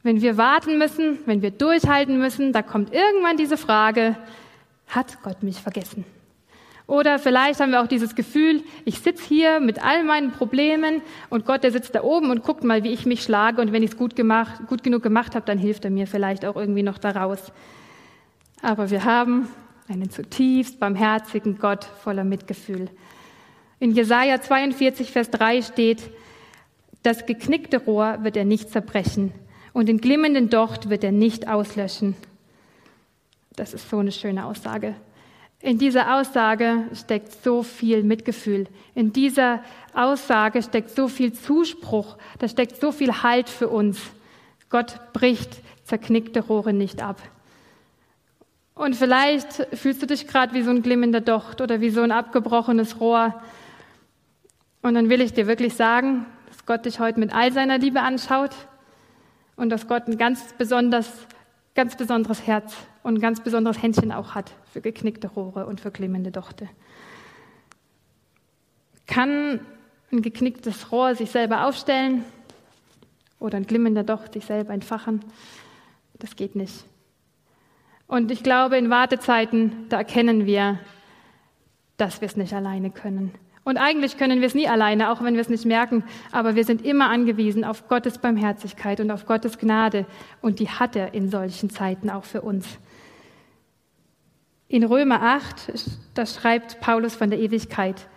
[0.04, 4.18] Wenn wir warten müssen, wenn wir durchhalten müssen, da kommt irgendwann diese Frage,
[4.88, 6.06] hat Gott mich vergessen?
[6.88, 11.46] Oder vielleicht haben wir auch dieses Gefühl, ich sitze hier mit all meinen Problemen und
[11.46, 13.92] Gott, der sitzt da oben und guckt mal, wie ich mich schlage und wenn ich
[13.92, 14.16] es gut,
[14.68, 17.54] gut genug gemacht habe, dann hilft er mir vielleicht auch irgendwie noch daraus.
[18.62, 19.48] Aber wir haben
[19.88, 22.90] einen zutiefst barmherzigen Gott voller Mitgefühl.
[23.82, 26.04] In Jesaja 42, Vers 3 steht,
[27.02, 29.34] das geknickte Rohr wird er nicht zerbrechen
[29.74, 32.16] und den glimmenden Docht wird er nicht auslöschen.
[33.56, 34.94] Das ist so eine schöne Aussage.
[35.62, 38.68] In dieser Aussage steckt so viel Mitgefühl.
[38.94, 39.64] In dieser
[39.96, 42.20] Aussage steckt so viel Zuspruch.
[42.38, 44.00] Da steckt so viel Halt für uns.
[44.70, 47.20] Gott bricht zerknickte Rohre nicht ab.
[48.76, 52.12] Und vielleicht fühlst du dich gerade wie so ein glimmender Docht oder wie so ein
[52.12, 53.42] abgebrochenes Rohr.
[54.82, 58.02] Und dann will ich dir wirklich sagen, dass Gott dich heute mit all seiner Liebe
[58.02, 58.56] anschaut
[59.56, 61.10] und dass Gott ein ganz besonders,
[61.76, 65.92] ganz besonderes Herz und ein ganz besonderes Händchen auch hat für geknickte Rohre und für
[65.92, 66.68] glimmende Dochte.
[69.06, 69.60] Kann
[70.12, 72.26] ein geknicktes Rohr sich selber aufstellen
[73.40, 75.24] oder ein glimmender Docht sich selber entfachen?
[76.14, 76.86] Das geht nicht.
[78.08, 80.80] Und ich glaube, in Wartezeiten, da erkennen wir,
[81.98, 83.32] dass wir es nicht alleine können.
[83.64, 86.64] Und eigentlich können wir es nie alleine, auch wenn wir es nicht merken, aber wir
[86.64, 90.06] sind immer angewiesen auf Gottes Barmherzigkeit und auf Gottes Gnade
[90.42, 92.68] und die hat er in solchen Zeiten auch für uns.
[94.68, 95.74] In Römer 8,
[96.16, 98.08] da schreibt Paulus von der Ewigkeit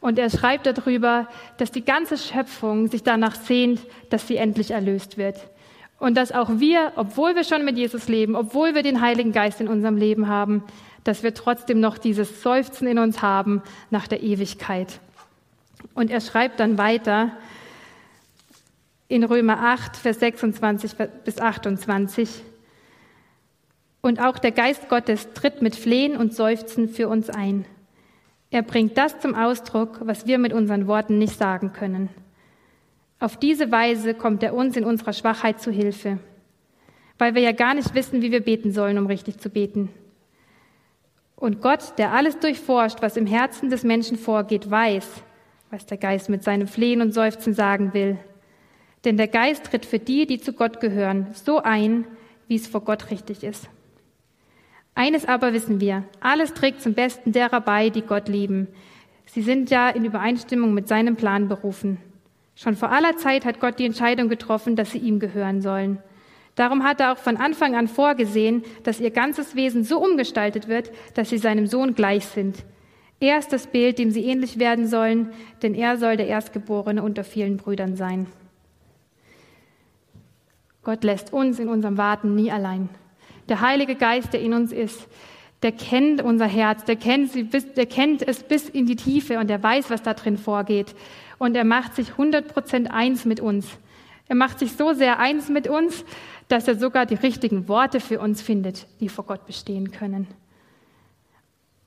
[0.00, 3.80] und er schreibt darüber, dass die ganze Schöpfung sich danach sehnt,
[4.10, 5.48] dass sie endlich erlöst wird.
[5.98, 9.62] Und dass auch wir, obwohl wir schon mit Jesus leben, obwohl wir den Heiligen Geist
[9.62, 10.62] in unserem Leben haben,
[11.04, 15.00] dass wir trotzdem noch dieses Seufzen in uns haben nach der Ewigkeit.
[15.94, 17.32] Und er schreibt dann weiter
[19.08, 20.92] in Römer 8, Vers 26
[21.24, 22.42] bis 28.
[24.00, 27.64] Und auch der Geist Gottes tritt mit Flehen und Seufzen für uns ein.
[28.50, 32.08] Er bringt das zum Ausdruck, was wir mit unseren Worten nicht sagen können.
[33.18, 36.18] Auf diese Weise kommt er uns in unserer Schwachheit zu Hilfe,
[37.18, 39.90] weil wir ja gar nicht wissen, wie wir beten sollen, um richtig zu beten.
[41.36, 45.08] Und Gott, der alles durchforscht, was im Herzen des Menschen vorgeht, weiß,
[45.70, 48.18] was der Geist mit seinem Flehen und Seufzen sagen will.
[49.04, 52.06] Denn der Geist tritt für die, die zu Gott gehören, so ein,
[52.48, 53.68] wie es vor Gott richtig ist.
[54.94, 58.68] Eines aber wissen wir, alles trägt zum Besten derer bei, die Gott lieben.
[59.26, 61.98] Sie sind ja in Übereinstimmung mit seinem Plan berufen.
[62.54, 65.98] Schon vor aller Zeit hat Gott die Entscheidung getroffen, dass sie ihm gehören sollen.
[66.54, 70.92] Darum hat er auch von Anfang an vorgesehen, dass ihr ganzes Wesen so umgestaltet wird,
[71.14, 72.64] dass sie seinem Sohn gleich sind.
[73.20, 77.24] Er ist das Bild, dem sie ähnlich werden sollen, denn er soll der Erstgeborene unter
[77.24, 78.26] vielen Brüdern sein.
[80.84, 82.88] Gott lässt uns in unserem Warten nie allein.
[83.48, 85.08] Der Heilige Geist, der in uns ist,
[85.62, 89.38] der kennt unser Herz, der kennt, sie bis, der kennt es bis in die Tiefe
[89.38, 90.94] und er weiß, was da drin vorgeht.
[91.38, 93.66] Und er macht sich 100 Prozent eins mit uns.
[94.28, 96.04] Er macht sich so sehr eins mit uns,
[96.48, 100.26] dass er sogar die richtigen Worte für uns findet, die vor Gott bestehen können.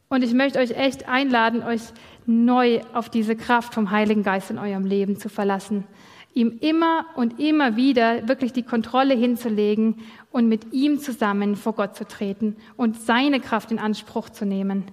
[0.10, 1.82] Und ich möchte euch echt einladen, euch
[2.26, 5.86] neu auf diese Kraft vom Heiligen Geist in eurem Leben zu verlassen.
[6.34, 9.95] Ihm immer und immer wieder wirklich die Kontrolle hinzulegen
[10.32, 14.86] und mit ihm zusammen vor Gott zu treten und seine Kraft in Anspruch zu nehmen.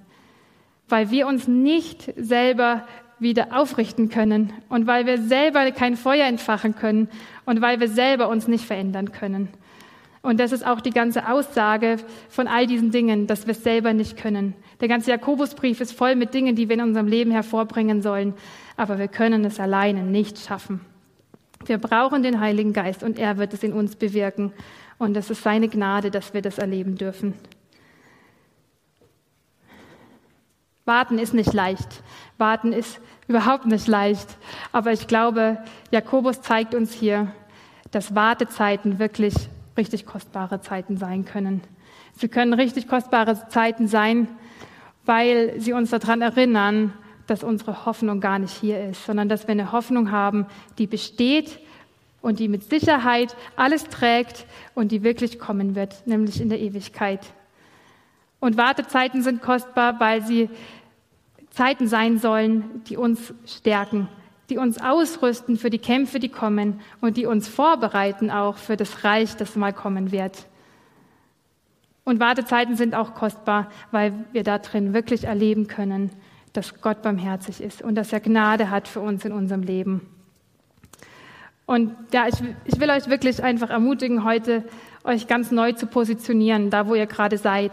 [0.88, 2.86] Weil wir uns nicht selber
[3.18, 7.08] wieder aufrichten können und weil wir selber kein Feuer entfachen können
[7.46, 9.48] und weil wir selber uns nicht verändern können.
[10.22, 11.98] Und das ist auch die ganze Aussage
[12.30, 14.54] von all diesen Dingen, dass wir es selber nicht können.
[14.80, 18.32] Der ganze Jakobusbrief ist voll mit Dingen, die wir in unserem Leben hervorbringen sollen,
[18.76, 20.80] aber wir können es alleine nicht schaffen.
[21.66, 24.52] Wir brauchen den Heiligen Geist und er wird es in uns bewirken.
[24.98, 27.34] Und es ist seine Gnade, dass wir das erleben dürfen.
[30.84, 32.02] Warten ist nicht leicht.
[32.36, 34.36] Warten ist überhaupt nicht leicht.
[34.72, 35.58] Aber ich glaube,
[35.90, 37.32] Jakobus zeigt uns hier,
[37.90, 39.34] dass Wartezeiten wirklich
[39.76, 41.62] richtig kostbare Zeiten sein können.
[42.16, 44.28] Sie können richtig kostbare Zeiten sein,
[45.04, 46.92] weil sie uns daran erinnern,
[47.26, 50.46] dass unsere Hoffnung gar nicht hier ist, sondern dass wir eine Hoffnung haben,
[50.78, 51.58] die besteht
[52.20, 57.20] und die mit Sicherheit alles trägt und die wirklich kommen wird, nämlich in der Ewigkeit.
[58.44, 60.50] Und Wartezeiten sind kostbar, weil sie
[61.48, 64.06] Zeiten sein sollen, die uns stärken,
[64.50, 69.02] die uns ausrüsten für die Kämpfe, die kommen und die uns vorbereiten auch für das
[69.02, 70.46] Reich, das mal kommen wird.
[72.04, 76.10] Und Wartezeiten sind auch kostbar, weil wir da drin wirklich erleben können,
[76.52, 80.02] dass Gott barmherzig ist und dass er Gnade hat für uns in unserem Leben.
[81.64, 82.34] Und ja, ich,
[82.66, 84.64] ich will euch wirklich einfach ermutigen, heute
[85.02, 87.72] euch ganz neu zu positionieren, da wo ihr gerade seid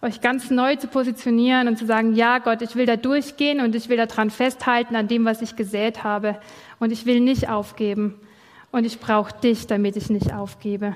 [0.00, 3.74] euch ganz neu zu positionieren und zu sagen, ja Gott, ich will da durchgehen und
[3.74, 6.38] ich will daran festhalten an dem, was ich gesät habe
[6.78, 8.14] und ich will nicht aufgeben
[8.70, 10.94] und ich brauche dich, damit ich nicht aufgebe.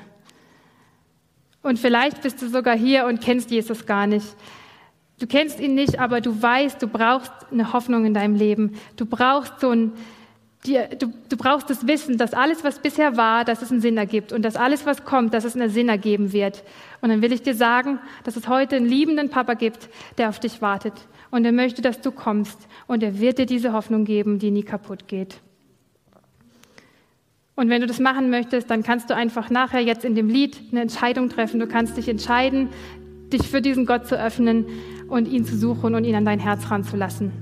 [1.62, 4.26] Und vielleicht bist du sogar hier und kennst Jesus gar nicht.
[5.18, 8.76] Du kennst ihn nicht, aber du weißt, du brauchst eine Hoffnung in deinem Leben.
[8.96, 9.92] Du brauchst so ein,
[10.64, 14.32] du, du brauchst das Wissen, dass alles, was bisher war, dass es einen Sinn ergibt
[14.32, 16.64] und dass alles, was kommt, dass es einen Sinn ergeben wird.
[17.02, 20.38] Und dann will ich dir sagen, dass es heute einen liebenden Papa gibt, der auf
[20.38, 20.94] dich wartet.
[21.32, 22.68] Und er möchte, dass du kommst.
[22.86, 25.40] Und er wird dir diese Hoffnung geben, die nie kaputt geht.
[27.56, 30.58] Und wenn du das machen möchtest, dann kannst du einfach nachher jetzt in dem Lied
[30.70, 31.58] eine Entscheidung treffen.
[31.58, 32.68] Du kannst dich entscheiden,
[33.32, 34.66] dich für diesen Gott zu öffnen
[35.08, 37.32] und ihn zu suchen und ihn an dein Herz ranzulassen.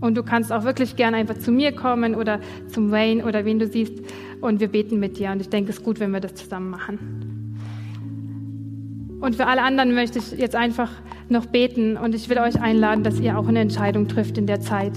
[0.00, 3.58] Und du kannst auch wirklich gerne einfach zu mir kommen oder zum Wayne oder wen
[3.58, 3.94] du siehst
[4.40, 5.32] und wir beten mit dir.
[5.32, 7.37] Und ich denke, es ist gut, wenn wir das zusammen machen.
[9.20, 10.90] Und für alle anderen möchte ich jetzt einfach
[11.28, 14.60] noch beten und ich will euch einladen, dass ihr auch eine Entscheidung trifft in der
[14.60, 14.92] Zeit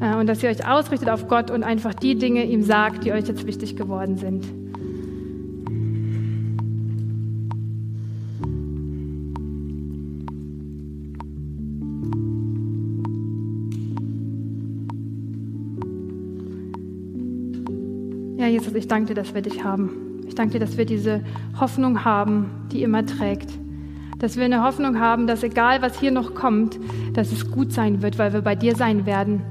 [0.00, 3.12] äh, und dass ihr euch ausrichtet auf Gott und einfach die Dinge ihm sagt, die
[3.12, 4.46] euch jetzt wichtig geworden sind.
[18.38, 20.07] Ja, Jesus, ich danke dir, dass wir dich haben.
[20.28, 21.22] Ich danke dir, dass wir diese
[21.58, 23.50] Hoffnung haben, die immer trägt.
[24.18, 26.78] Dass wir eine Hoffnung haben, dass egal was hier noch kommt,
[27.14, 29.42] dass es gut sein wird, weil wir bei dir sein werden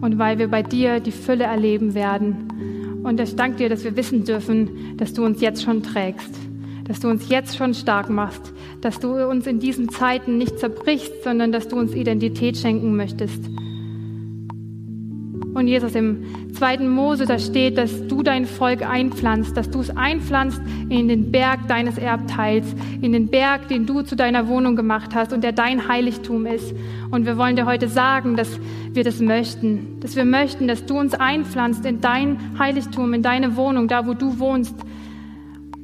[0.00, 3.00] und weil wir bei dir die Fülle erleben werden.
[3.04, 6.34] Und ich danke dir, dass wir wissen dürfen, dass du uns jetzt schon trägst,
[6.84, 11.22] dass du uns jetzt schon stark machst, dass du uns in diesen Zeiten nicht zerbrichst,
[11.22, 13.40] sondern dass du uns Identität schenken möchtest.
[15.54, 19.96] Und Jesus im zweiten Mose, da steht, dass du dein Volk einpflanzt, dass du es
[19.96, 22.66] einpflanzt in den Berg deines Erbteils,
[23.00, 26.74] in den Berg, den du zu deiner Wohnung gemacht hast und der dein Heiligtum ist.
[27.12, 28.58] Und wir wollen dir heute sagen, dass
[28.92, 33.54] wir das möchten, dass wir möchten, dass du uns einpflanzt in dein Heiligtum, in deine
[33.54, 34.74] Wohnung, da wo du wohnst.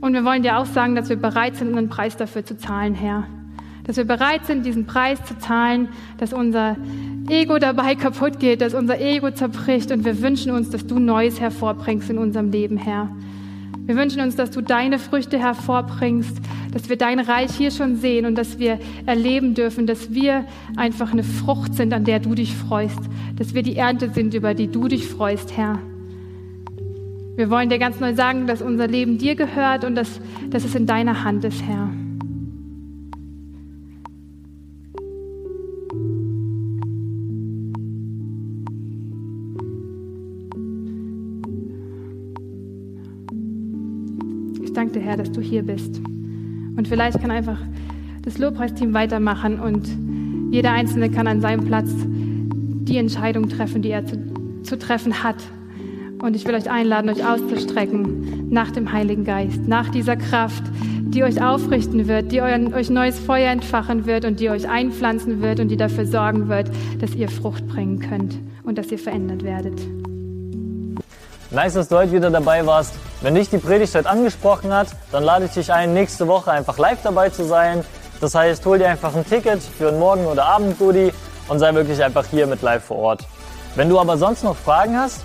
[0.00, 2.94] Und wir wollen dir auch sagen, dass wir bereit sind, einen Preis dafür zu zahlen,
[2.94, 3.24] Herr
[3.90, 6.76] dass wir bereit sind, diesen Preis zu zahlen, dass unser
[7.30, 11.40] Ego dabei kaputt geht, dass unser Ego zerbricht und wir wünschen uns, dass du Neues
[11.40, 13.08] hervorbringst in unserem Leben, Herr.
[13.86, 16.36] Wir wünschen uns, dass du deine Früchte hervorbringst,
[16.72, 20.44] dass wir dein Reich hier schon sehen und dass wir erleben dürfen, dass wir
[20.76, 23.00] einfach eine Frucht sind, an der du dich freust,
[23.36, 25.78] dass wir die Ernte sind, über die du dich freust, Herr.
[27.36, 30.74] Wir wollen dir ganz neu sagen, dass unser Leben dir gehört und dass, dass es
[30.74, 31.88] in deiner Hand ist, Herr.
[45.10, 46.00] Herr, dass du hier bist.
[46.76, 47.58] Und vielleicht kann einfach
[48.22, 49.88] das Lobpreisteam weitermachen und
[50.52, 55.36] jeder Einzelne kann an seinem Platz die Entscheidung treffen, die er zu, zu treffen hat.
[56.22, 61.24] Und ich will euch einladen, euch auszustrecken nach dem Heiligen Geist, nach dieser Kraft, die
[61.24, 65.58] euch aufrichten wird, die euer, euch neues Feuer entfachen wird und die euch einpflanzen wird
[65.58, 66.70] und die dafür sorgen wird,
[67.00, 69.80] dass ihr Frucht bringen könnt und dass ihr verändert werdet.
[71.52, 72.94] Nice, dass du heute wieder dabei warst.
[73.22, 76.78] Wenn dich die Predigt heute angesprochen hat, dann lade ich dich ein, nächste Woche einfach
[76.78, 77.84] live dabei zu sein.
[78.20, 81.12] Das heißt, hol dir einfach ein Ticket für einen Morgen- oder Abend-Goodie
[81.48, 83.26] und sei wirklich einfach hier mit live vor Ort.
[83.74, 85.22] Wenn du aber sonst noch Fragen hast,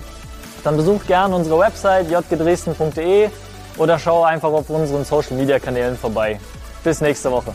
[0.64, 3.30] dann besuch gerne unsere Website jgdresden.de
[3.78, 6.40] oder schau einfach auf unseren Social Media Kanälen vorbei.
[6.82, 7.54] Bis nächste Woche.